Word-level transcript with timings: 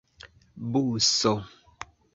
buso 0.71 1.35